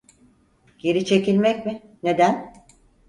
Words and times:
Geri 0.77 1.05
çekilmek 1.05 1.65
mi, 1.65 1.81
neden? 2.03 2.53